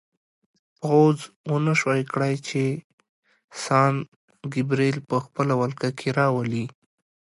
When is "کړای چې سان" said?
2.13-3.93